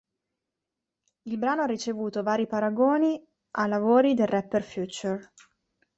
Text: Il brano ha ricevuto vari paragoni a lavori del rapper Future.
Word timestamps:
Il 1.27 1.37
brano 1.37 1.61
ha 1.61 1.67
ricevuto 1.67 2.23
vari 2.23 2.47
paragoni 2.47 3.23
a 3.51 3.67
lavori 3.67 4.15
del 4.15 4.25
rapper 4.25 4.63
Future. 4.63 5.31